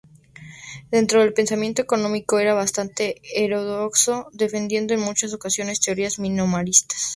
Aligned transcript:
Dentro 0.89 1.19
del 1.19 1.31
pensamiento 1.31 1.83
económico 1.83 2.39
era 2.39 2.55
bastante 2.55 3.21
heterodoxo, 3.37 4.29
defendiendo 4.33 4.95
en 4.95 5.01
muchas 5.01 5.31
ocasiones 5.31 5.79
teorías 5.79 6.17
minoritarias. 6.17 6.87